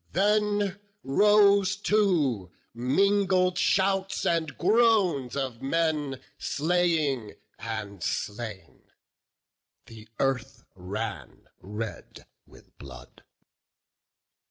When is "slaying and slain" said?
6.39-8.85